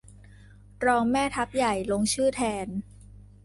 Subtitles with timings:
[0.85, 2.67] รองแม่ทัพใหญ่ ลงชื่อแทน